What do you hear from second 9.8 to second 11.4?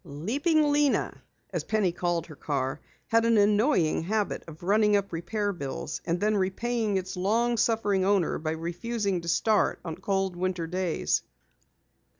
on cold winter days.